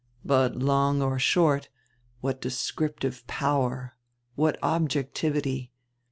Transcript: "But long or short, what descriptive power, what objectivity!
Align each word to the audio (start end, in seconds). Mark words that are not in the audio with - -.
"But 0.25 0.55
long 0.55 0.99
or 1.03 1.19
short, 1.19 1.69
what 2.21 2.41
descriptive 2.41 3.23
power, 3.27 3.93
what 4.33 4.57
objectivity! 4.63 5.73